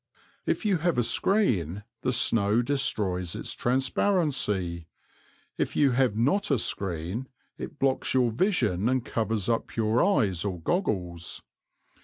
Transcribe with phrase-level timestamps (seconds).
[0.47, 4.87] If you have a screen the snow destroys its transparency;
[5.59, 7.27] if you have not a screen
[7.59, 11.43] it blocks your vision and covers up your eyes or your goggles.